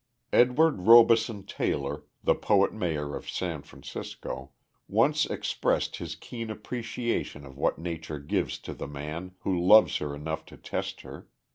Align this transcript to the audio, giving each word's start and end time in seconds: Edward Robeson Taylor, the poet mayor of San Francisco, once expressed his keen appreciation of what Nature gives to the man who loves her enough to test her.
Edward 0.33 0.81
Robeson 0.87 1.45
Taylor, 1.45 2.05
the 2.23 2.33
poet 2.33 2.73
mayor 2.73 3.15
of 3.15 3.29
San 3.29 3.61
Francisco, 3.61 4.49
once 4.87 5.27
expressed 5.27 5.97
his 5.97 6.15
keen 6.15 6.49
appreciation 6.49 7.45
of 7.45 7.55
what 7.55 7.77
Nature 7.77 8.17
gives 8.17 8.57
to 8.57 8.73
the 8.73 8.87
man 8.87 9.35
who 9.41 9.55
loves 9.63 9.97
her 9.97 10.15
enough 10.15 10.43
to 10.47 10.57
test 10.57 11.01
her. 11.01 11.27